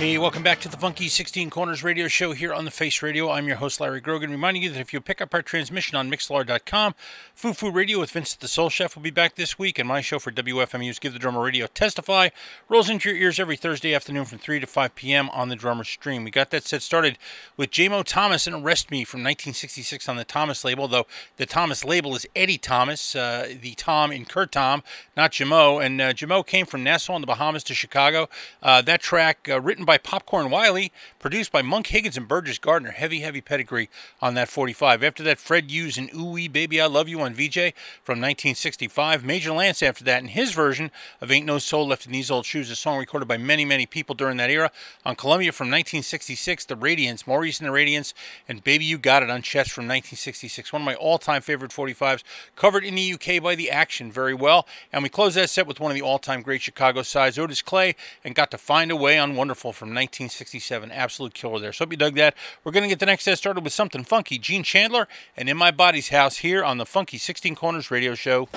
Hey, 0.00 0.16
welcome 0.16 0.42
back 0.42 0.60
to 0.60 0.68
the 0.70 0.78
Funky 0.78 1.08
16 1.08 1.50
Corners 1.50 1.84
radio 1.84 2.08
show 2.08 2.32
here 2.32 2.54
on 2.54 2.64
the 2.64 2.70
Face 2.70 3.02
Radio. 3.02 3.30
I'm 3.30 3.46
your 3.46 3.58
host, 3.58 3.82
Larry 3.82 4.00
Grogan, 4.00 4.30
reminding 4.30 4.62
you 4.62 4.70
that 4.70 4.80
if 4.80 4.94
you 4.94 5.00
pick 5.02 5.20
up 5.20 5.34
our 5.34 5.42
transmission 5.42 5.94
on 5.94 6.10
Mixlr.com, 6.10 6.94
Foo 7.34 7.52
Foo 7.52 7.70
Radio 7.70 8.00
with 8.00 8.10
Vincent 8.10 8.40
the 8.40 8.48
Soul 8.48 8.70
Chef 8.70 8.96
will 8.96 9.02
be 9.02 9.10
back 9.10 9.34
this 9.34 9.58
week, 9.58 9.78
and 9.78 9.86
my 9.86 10.00
show 10.00 10.18
for 10.18 10.32
WFMU's 10.32 10.98
Give 10.98 11.12
the 11.12 11.18
Drummer 11.18 11.42
Radio 11.42 11.66
Testify 11.66 12.30
rolls 12.66 12.88
into 12.88 13.10
your 13.10 13.18
ears 13.18 13.38
every 13.38 13.58
Thursday 13.58 13.94
afternoon 13.94 14.24
from 14.24 14.38
3 14.38 14.60
to 14.60 14.66
5 14.66 14.94
p.m. 14.94 15.28
on 15.34 15.50
the 15.50 15.54
Drummer 15.54 15.84
Stream. 15.84 16.24
We 16.24 16.30
got 16.30 16.48
that 16.48 16.64
set 16.64 16.80
started 16.80 17.18
with 17.58 17.70
Jamo 17.70 18.02
Thomas 18.02 18.46
and 18.46 18.56
Arrest 18.56 18.90
Me 18.90 19.04
from 19.04 19.20
1966 19.20 20.08
on 20.08 20.16
the 20.16 20.24
Thomas 20.24 20.64
label, 20.64 20.88
though 20.88 21.06
the 21.36 21.44
Thomas 21.44 21.84
label 21.84 22.16
is 22.16 22.24
Eddie 22.34 22.56
Thomas, 22.56 23.14
uh, 23.14 23.52
the 23.60 23.74
Tom 23.74 24.12
in 24.12 24.24
Curtom, 24.24 24.82
not 25.14 25.32
Jamo. 25.32 25.84
And 25.84 26.00
uh, 26.00 26.14
Jamo 26.14 26.46
came 26.46 26.64
from 26.64 26.82
Nassau 26.82 27.16
in 27.16 27.20
the 27.20 27.26
Bahamas 27.26 27.62
to 27.64 27.74
Chicago. 27.74 28.30
Uh, 28.62 28.80
that 28.80 29.02
track, 29.02 29.46
uh, 29.46 29.60
written 29.60 29.84
by 29.89 29.89
Popcorn 29.98 30.50
Wylie, 30.50 30.92
produced 31.18 31.52
by 31.52 31.62
Monk 31.62 31.88
Higgins 31.88 32.16
and 32.16 32.28
Burgess 32.28 32.58
Gardner. 32.58 32.90
Heavy, 32.90 33.20
heavy 33.20 33.40
pedigree 33.40 33.88
on 34.20 34.34
that 34.34 34.48
45. 34.48 35.02
After 35.02 35.22
that, 35.22 35.38
Fred 35.38 35.70
Hughes 35.70 35.98
and 35.98 36.10
Ooh 36.14 36.48
Baby 36.48 36.80
I 36.80 36.86
Love 36.86 37.08
You 37.08 37.20
on 37.20 37.34
Vee-Jay 37.34 37.72
from 38.02 38.20
1965. 38.20 39.24
Major 39.24 39.52
Lance 39.52 39.82
after 39.82 40.04
that, 40.04 40.22
in 40.22 40.28
his 40.28 40.52
version 40.52 40.90
of 41.20 41.30
Ain't 41.30 41.46
No 41.46 41.58
Soul 41.58 41.86
Left 41.86 42.06
in 42.06 42.12
These 42.12 42.30
Old 42.30 42.46
Shoes, 42.46 42.70
a 42.70 42.76
song 42.76 42.98
recorded 42.98 43.26
by 43.26 43.36
many, 43.36 43.64
many 43.64 43.86
people 43.86 44.14
during 44.14 44.36
that 44.38 44.50
era. 44.50 44.70
On 45.04 45.14
Columbia 45.14 45.52
from 45.52 45.66
1966, 45.66 46.64
The 46.66 46.76
Radiants, 46.76 47.26
Maurice 47.26 47.58
and 47.58 47.66
the 47.66 47.72
Radiants, 47.72 48.14
and 48.48 48.64
Baby 48.64 48.84
You 48.84 48.98
Got 48.98 49.22
It 49.22 49.30
on 49.30 49.42
Chess 49.42 49.70
from 49.70 49.84
1966. 49.84 50.72
One 50.72 50.82
of 50.82 50.86
my 50.86 50.94
all 50.94 51.18
time 51.18 51.42
favorite 51.42 51.72
45s, 51.72 52.22
covered 52.56 52.84
in 52.84 52.94
the 52.94 53.12
UK 53.14 53.42
by 53.42 53.54
The 53.54 53.70
Action 53.70 54.10
very 54.12 54.34
well. 54.34 54.66
And 54.92 55.02
we 55.02 55.08
close 55.08 55.34
that 55.34 55.50
set 55.50 55.66
with 55.66 55.80
one 55.80 55.90
of 55.90 55.94
the 55.94 56.02
all 56.02 56.18
time 56.18 56.42
great 56.42 56.62
Chicago 56.62 57.02
sides, 57.02 57.38
Otis 57.38 57.62
Clay, 57.62 57.94
and 58.24 58.34
Got 58.34 58.50
to 58.52 58.58
Find 58.58 58.90
a 58.90 58.96
Way 58.96 59.18
on 59.18 59.36
One-derful 59.36 59.72
from 59.80 59.88
1967. 59.88 60.92
Absolute 60.92 61.32
killer 61.32 61.58
there. 61.58 61.72
So 61.72 61.84
hope 61.84 61.92
you 61.92 61.96
dug 61.96 62.14
that. 62.16 62.36
We're 62.62 62.72
going 62.72 62.82
to 62.82 62.88
get 62.88 62.98
the 62.98 63.06
next 63.06 63.24
set 63.24 63.38
started 63.38 63.64
with 63.64 63.72
something 63.72 64.04
funky. 64.04 64.38
Gene 64.38 64.62
Chandler 64.62 65.08
and 65.36 65.48
In 65.48 65.56
My 65.56 65.70
Body's 65.70 66.10
House 66.10 66.36
here 66.36 66.62
on 66.62 66.76
the 66.76 66.84
Funky 66.84 67.16
16 67.16 67.54
Corners 67.54 67.90
radio 67.90 68.14
show. 68.14 68.48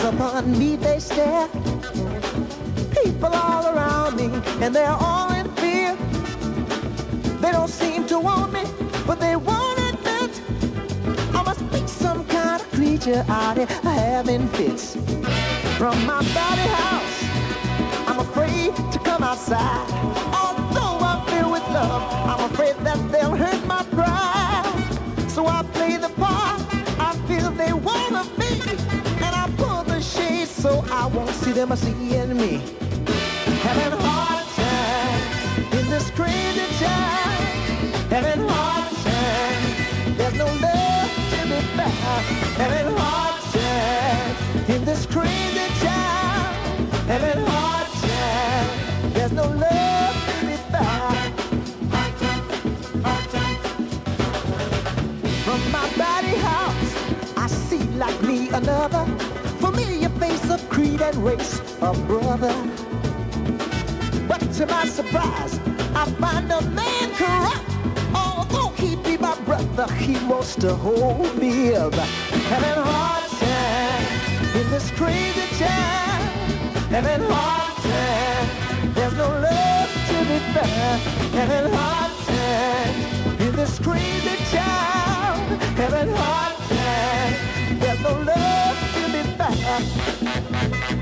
Upon 0.00 0.58
me 0.58 0.76
they 0.76 0.98
stare. 1.00 1.48
People 3.02 3.32
all 3.32 3.74
around 3.74 4.16
me, 4.16 4.26
and 4.64 4.74
they're 4.74 4.90
all 4.90 5.32
in 5.32 5.50
fear. 5.56 5.96
They 7.40 7.52
don't 7.52 7.68
seem 7.68 8.06
to 8.06 8.18
want 8.18 8.52
me, 8.52 8.62
but 9.08 9.20
they 9.20 9.36
won't 9.36 9.78
admit 9.88 10.30
I 11.34 11.42
must 11.42 11.64
be 11.72 11.86
some 11.86 12.26
kind 12.26 12.60
of 12.60 12.70
creature 12.72 13.24
out 13.26 13.56
here 13.56 13.66
having 13.82 14.46
fits. 14.48 14.96
From 15.78 15.96
my 16.04 16.20
body 16.36 16.68
house, 16.76 17.18
I'm 18.06 18.18
afraid 18.18 18.76
to 18.92 18.98
come 18.98 19.22
outside. 19.22 19.88
Although 20.40 20.98
I'm 21.10 21.26
filled 21.28 21.52
with 21.52 21.66
love, 21.70 22.02
I'm 22.30 22.52
afraid 22.52 22.76
that 22.84 22.98
they'll 23.10 23.34
hurt 23.34 23.66
my 23.66 23.82
pride. 23.96 25.30
So 25.30 25.46
I 25.46 25.62
play 25.72 25.96
the 25.96 26.10
part 26.10 26.60
I 27.00 27.16
feel 27.26 27.50
they 27.52 27.72
want 27.72 28.14
of 28.14 28.28
me. 28.38 28.60
And 29.24 29.34
I 29.42 29.50
pull 29.56 29.84
the 29.84 30.02
shades 30.02 30.50
so 30.50 30.84
I 30.90 31.06
won't 31.06 31.30
see 31.30 31.52
them 31.52 31.74
seeing 31.76 32.36
me. 32.36 32.60
Having 33.64 33.98
hard 34.04 34.46
time 34.62 35.78
in 35.78 35.88
this 35.88 36.10
crazy 36.10 36.66
time. 36.84 37.18
Having 38.10 38.47
no 40.38 40.46
love 40.46 41.10
to 41.32 41.40
be 41.50 41.60
found. 41.76 42.24
Having 42.62 42.96
hard 42.96 43.28
in 44.68 44.84
this 44.84 45.04
crazy 45.06 45.68
time. 45.80 46.54
Having 47.06 47.44
hard. 47.46 47.78
There's 49.14 49.32
no 49.32 49.44
love 49.44 50.14
to 50.28 50.46
be 50.46 50.56
found. 50.72 51.18
From 55.44 55.60
my 55.72 55.86
body 55.96 56.36
house, 56.36 56.92
I 57.36 57.46
see 57.48 57.82
like 57.96 58.22
me 58.22 58.48
another 58.50 59.04
familiar 59.58 60.08
face 60.20 60.50
of 60.50 60.68
creed 60.68 61.00
and 61.02 61.16
race, 61.16 61.60
a 61.82 61.92
brother. 62.06 62.54
But 64.28 64.40
to 64.52 64.66
my 64.66 64.86
surprise, 64.86 65.58
I 65.94 66.04
find 66.20 66.52
a 66.52 66.60
man 66.60 67.10
corrupt. 67.14 67.77
Brother, 69.62 69.92
he 69.94 70.14
wants 70.26 70.54
to 70.56 70.74
hold 70.74 71.36
me 71.36 71.74
up. 71.74 71.94
Having 71.94 72.78
a 72.78 72.84
hard 72.84 73.30
time 73.30 74.60
in 74.60 74.70
this 74.70 74.90
crazy 74.92 75.46
time. 75.58 76.22
Having 76.90 77.22
a 77.26 77.34
hard 77.34 77.76
time. 77.82 78.94
There's 78.94 79.14
no 79.14 79.28
love 79.28 79.90
to 80.08 80.18
be 80.30 80.38
found. 80.54 81.00
Having 81.34 81.72
a 81.72 81.76
hard 81.76 82.12
time 82.26 83.40
in 83.40 83.56
this 83.56 83.78
crazy 83.78 84.36
town. 84.50 85.38
Having 85.76 86.10
a 86.10 86.16
hard 86.16 86.56
time. 86.68 87.78
There's 87.78 88.00
no 88.00 88.12
love 88.32 88.76
to 88.94 89.02
be 89.12 89.22
found. 89.36 90.97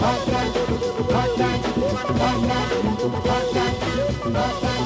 Hot 0.00 0.28
night, 0.28 0.54
hot 1.10 1.38
night, 1.38 1.64
hot 2.22 2.40
night, 2.42 2.72
hot 3.26 3.54
night, 3.54 4.36
hot 4.36 4.62
night. 4.62 4.77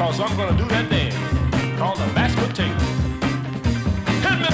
Cause 0.00 0.18
I'm 0.18 0.34
gonna 0.34 0.56
do 0.56 0.64
that 0.68 0.88
dance 0.88 1.14
called 1.78 1.98
the 1.98 2.06
mashed 2.14 2.34
potato. 2.38 2.72
Hit 4.24 4.40
me! 4.40 4.46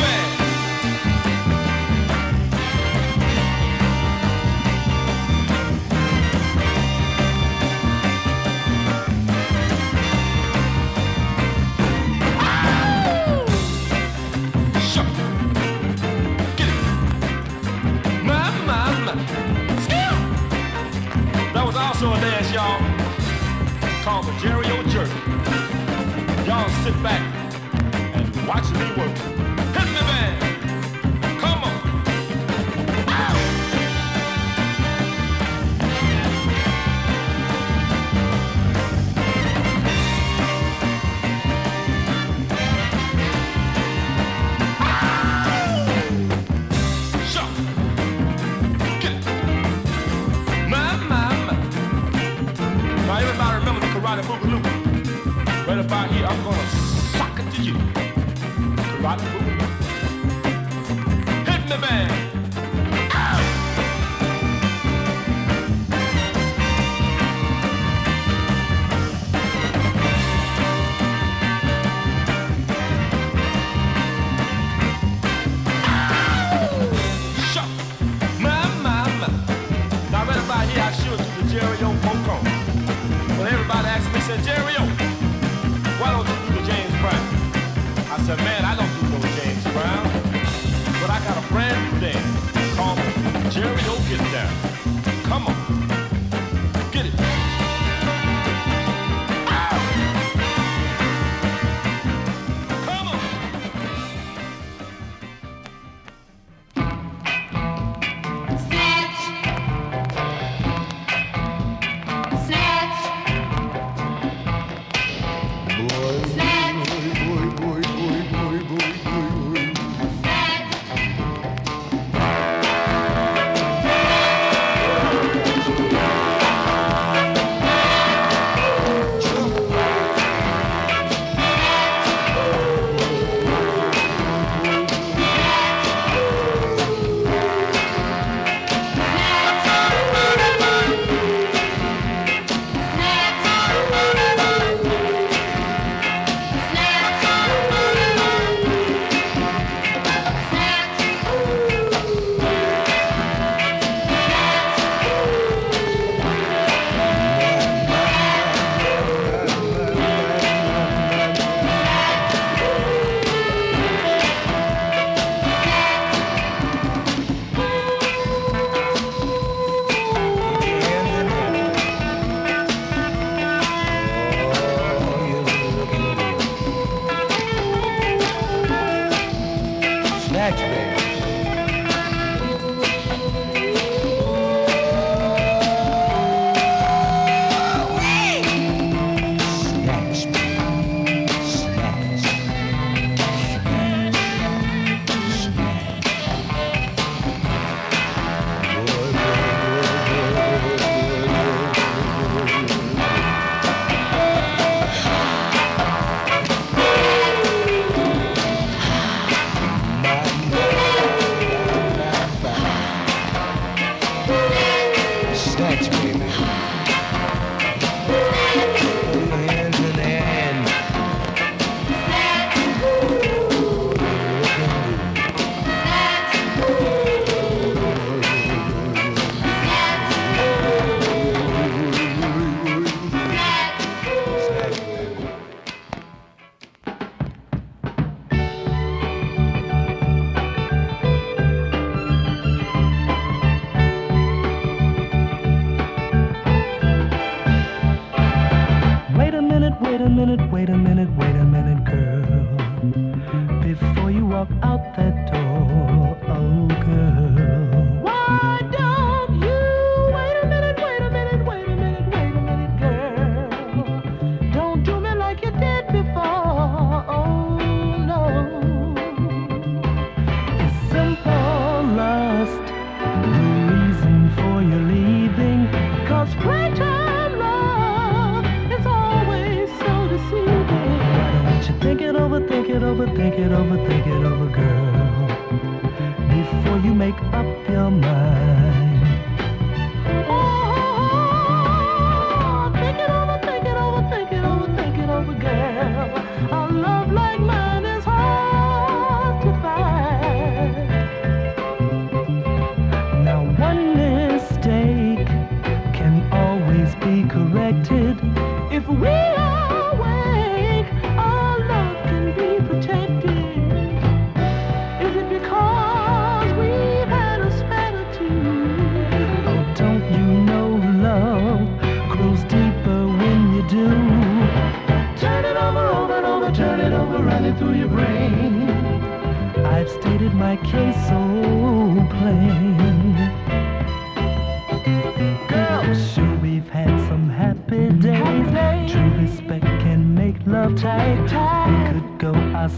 That 21.55 21.64
was 21.64 21.76
also 21.76 22.12
a 22.12 22.16
dance, 22.20 22.53
y'all, 22.53 22.80
called 24.03 24.26
the 24.26 24.32
Jerry 24.40 24.66
sit 26.83 27.03
back 27.03 27.23
and 28.14 28.47
watch 28.47 28.71
me 28.73 28.97
work. 28.97 29.36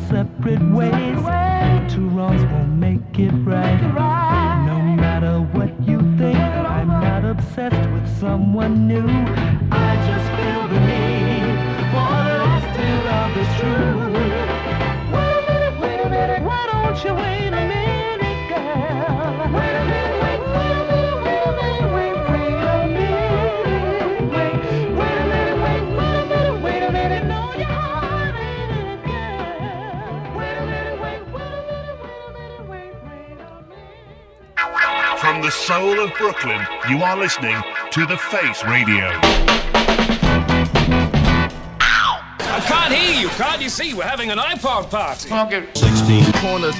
Go 0.06 0.27
soul 35.68 36.00
of 36.00 36.10
Brooklyn, 36.14 36.66
you 36.88 37.02
are 37.02 37.14
listening 37.14 37.62
to 37.90 38.06
The 38.06 38.16
Face 38.16 38.64
Radio. 38.64 39.10
I 42.40 42.64
can't 42.66 42.94
hear 42.94 43.20
you. 43.20 43.28
Can't 43.28 43.60
you 43.60 43.68
see? 43.68 43.92
We're 43.92 44.04
having 44.04 44.30
an 44.30 44.38
iPod 44.38 44.88
party. 44.88 45.28
16 45.74 46.32
corners. 46.40 46.74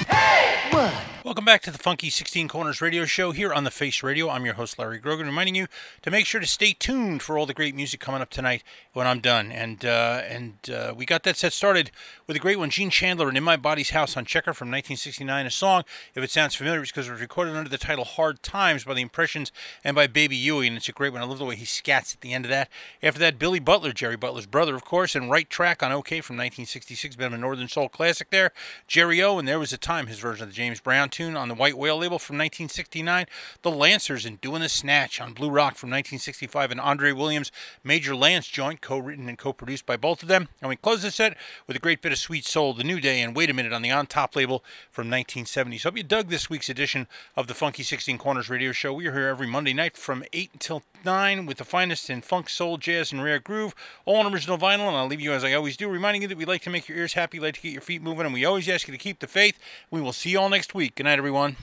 Back 1.49 1.63
to 1.63 1.71
the 1.71 1.79
Funky 1.79 2.11
16 2.11 2.47
Corners 2.47 2.79
radio 2.79 3.05
show 3.05 3.31
here 3.31 3.51
on 3.51 3.63
the 3.63 3.71
Face 3.71 4.03
Radio. 4.03 4.29
I'm 4.29 4.45
your 4.45 4.53
host, 4.53 4.77
Larry 4.77 4.99
Grogan, 4.99 5.25
reminding 5.25 5.55
you 5.55 5.65
to 6.03 6.11
make 6.11 6.27
sure 6.27 6.39
to 6.39 6.45
stay 6.45 6.73
tuned 6.73 7.23
for 7.23 7.39
all 7.39 7.47
the 7.47 7.55
great 7.55 7.73
music 7.73 7.99
coming 7.99 8.21
up 8.21 8.29
tonight 8.29 8.61
when 8.93 9.07
I'm 9.07 9.19
done. 9.19 9.51
And 9.51 9.83
uh, 9.83 10.21
and 10.29 10.53
uh, 10.71 10.93
we 10.95 11.07
got 11.07 11.23
that 11.23 11.37
set 11.37 11.51
started 11.51 11.89
with 12.27 12.37
a 12.37 12.39
great 12.39 12.59
one, 12.59 12.69
Gene 12.69 12.91
Chandler 12.91 13.27
and 13.27 13.35
In 13.35 13.43
My 13.43 13.57
Body's 13.57 13.89
House 13.89 14.15
on 14.15 14.25
Checker 14.25 14.53
from 14.53 14.67
1969. 14.67 15.47
A 15.47 15.49
song, 15.49 15.85
if 16.13 16.23
it 16.23 16.29
sounds 16.29 16.53
familiar, 16.53 16.83
it's 16.83 16.91
because 16.91 17.07
it 17.07 17.13
was 17.13 17.19
recorded 17.19 17.55
under 17.55 17.67
the 17.67 17.79
title 17.79 18.05
Hard 18.05 18.43
Times 18.43 18.83
by 18.83 18.93
the 18.93 19.01
Impressions 19.01 19.51
and 19.83 19.95
by 19.95 20.05
Baby 20.05 20.35
Huey. 20.35 20.67
And 20.67 20.77
it's 20.77 20.87
a 20.87 20.91
great 20.91 21.13
one. 21.13 21.23
I 21.23 21.25
love 21.25 21.39
the 21.39 21.45
way 21.45 21.55
he 21.55 21.65
scats 21.65 22.13
at 22.13 22.21
the 22.21 22.31
end 22.31 22.45
of 22.45 22.49
that. 22.49 22.69
After 23.01 23.19
that, 23.21 23.39
Billy 23.39 23.59
Butler, 23.59 23.91
Jerry 23.91 24.17
Butler's 24.17 24.45
brother, 24.45 24.75
of 24.75 24.85
course, 24.85 25.15
and 25.15 25.31
Right 25.31 25.49
Track 25.49 25.81
on 25.81 25.89
Okeh 25.89 26.21
from 26.23 26.37
1966. 26.37 27.15
Been 27.15 27.33
a 27.33 27.39
Northern 27.39 27.67
Soul 27.67 27.89
classic 27.89 28.29
there. 28.29 28.51
Jerry 28.87 29.19
O, 29.23 29.39
and 29.39 29.47
There 29.47 29.57
Was 29.57 29.73
a 29.73 29.79
Time, 29.79 30.05
his 30.05 30.19
version 30.19 30.43
of 30.43 30.49
the 30.49 30.55
James 30.55 30.79
Brown 30.79 31.09
tune 31.09 31.38
on 31.39 31.47
the 31.47 31.55
White 31.55 31.77
Whale 31.77 31.97
label 31.97 32.19
from 32.19 32.35
1969. 32.35 33.25
The 33.61 33.71
Lancers 33.71 34.25
and 34.25 34.39
Doing 34.41 34.61
the 34.61 34.69
Snatch 34.69 35.19
on 35.19 35.33
Blue 35.33 35.49
Rock 35.49 35.75
from 35.75 35.89
1965. 35.89 36.71
And 36.71 36.79
Andre 36.79 37.11
Williams' 37.11 37.51
Major 37.83 38.15
Lance 38.15 38.47
joint, 38.47 38.81
co 38.81 38.99
written 38.99 39.27
and 39.27 39.37
co 39.37 39.53
produced 39.53 39.85
by 39.85 39.97
both 39.97 40.21
of 40.21 40.27
them. 40.27 40.49
And 40.61 40.69
we 40.69 40.75
close 40.75 41.01
the 41.01 41.11
set 41.11 41.37
with 41.65 41.75
a 41.75 41.79
great 41.79 42.01
bit 42.01 42.11
of 42.11 42.17
Sweet 42.17 42.45
Soul, 42.45 42.73
The 42.73 42.83
New 42.83 42.99
Day, 42.99 43.21
and 43.21 43.35
Wait 43.35 43.49
a 43.49 43.53
Minute 43.53 43.73
on 43.73 43.81
the 43.81 43.91
On 43.91 44.05
Top 44.05 44.35
label 44.35 44.63
from 44.91 45.07
1970. 45.07 45.77
So 45.77 45.89
hope 45.89 45.97
you 45.97 46.03
dug 46.03 46.29
this 46.29 46.49
week's 46.49 46.69
edition 46.69 47.07
of 47.35 47.47
the 47.47 47.53
Funky 47.53 47.83
16 47.83 48.17
Corners 48.17 48.49
radio 48.49 48.71
show. 48.71 48.93
We 48.93 49.07
are 49.07 49.13
here 49.13 49.27
every 49.27 49.47
Monday 49.47 49.73
night 49.73 49.97
from 49.97 50.23
8 50.33 50.51
until 50.53 50.83
9 51.05 51.45
with 51.45 51.57
the 51.57 51.63
finest 51.63 52.09
in 52.09 52.21
funk, 52.21 52.49
soul, 52.49 52.77
jazz, 52.77 53.11
and 53.11 53.23
rare 53.23 53.39
groove, 53.39 53.73
all 54.05 54.17
on 54.17 54.33
original 54.33 54.57
vinyl. 54.57 54.87
And 54.87 54.97
I'll 54.97 55.07
leave 55.07 55.21
you 55.21 55.31
as 55.31 55.43
I 55.43 55.53
always 55.53 55.77
do, 55.77 55.89
reminding 55.89 56.21
you 56.23 56.27
that 56.27 56.37
we 56.37 56.45
like 56.45 56.61
to 56.63 56.69
make 56.69 56.87
your 56.87 56.97
ears 56.97 57.13
happy, 57.13 57.39
like 57.39 57.55
to 57.55 57.61
get 57.61 57.71
your 57.71 57.81
feet 57.81 58.01
moving, 58.01 58.25
and 58.25 58.33
we 58.33 58.45
always 58.45 58.67
ask 58.69 58.87
you 58.87 58.91
to 58.91 58.97
keep 58.97 59.19
the 59.19 59.27
faith. 59.27 59.57
We 59.91 60.01
will 60.01 60.13
see 60.13 60.31
you 60.31 60.39
all 60.39 60.49
next 60.49 60.73
week. 60.73 60.95
Good 60.95 61.03
night, 61.03 61.17
everyone. 61.17 61.55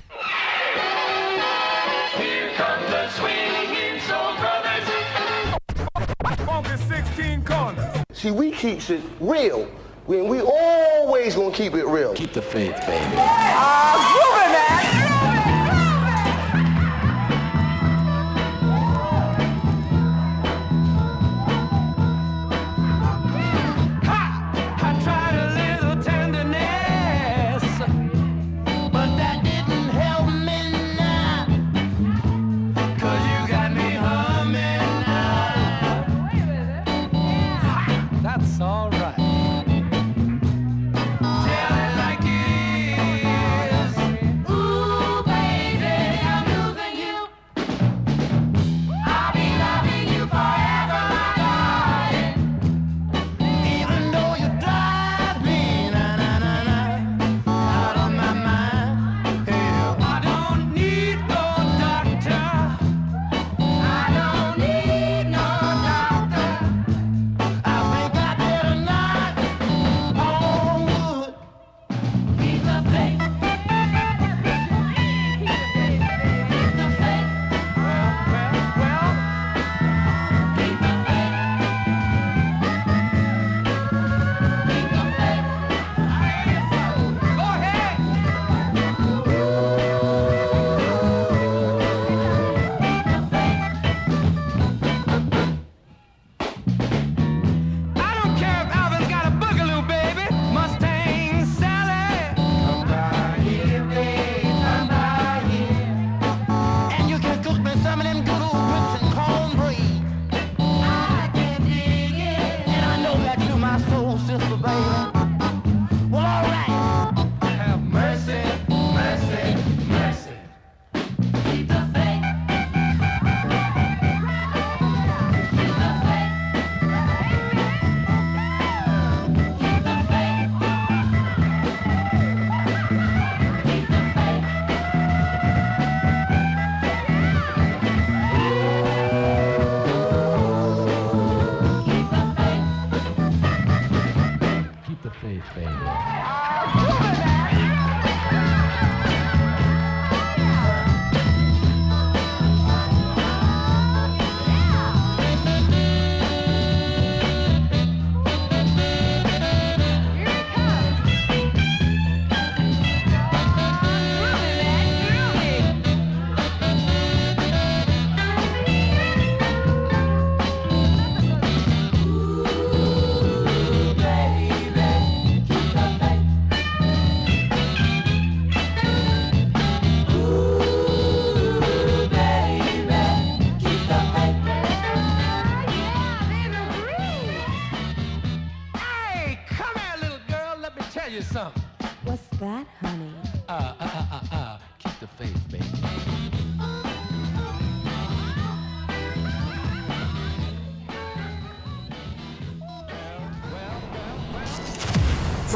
Here 2.17 2.51
come 2.55 2.83
the 2.91 3.09
swinging 3.11 4.01
soul 4.01 4.37
brothers. 4.37 4.89
Funky 6.47 6.77
16 6.77 7.45
corners. 7.45 8.05
See, 8.13 8.31
we 8.31 8.51
keeps 8.51 8.91
it 8.91 9.03
real. 9.21 9.69
We, 10.07 10.23
we 10.23 10.41
always 10.41 11.35
gonna 11.35 11.53
keep 11.53 11.75
it 11.75 11.85
real. 11.85 12.15
Keep 12.15 12.33
the 12.33 12.43
faith, 12.43 12.77
baby. 12.87 13.17
Ah, 13.17 14.43
I 14.43 14.46